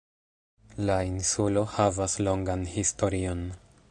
La 0.89 0.95
insulo 1.09 1.63
havas 1.75 2.17
longan 2.29 2.65
historion. 2.79 3.47